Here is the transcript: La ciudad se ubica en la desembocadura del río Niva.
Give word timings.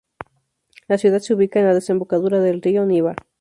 La 0.87 0.97
ciudad 0.97 1.19
se 1.19 1.35
ubica 1.35 1.59
en 1.59 1.67
la 1.67 1.75
desembocadura 1.75 2.39
del 2.39 2.63
río 2.63 2.87
Niva. 2.87 3.15